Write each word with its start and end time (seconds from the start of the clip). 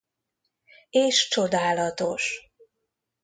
És 0.89 1.27
csodálatos. 1.27 2.51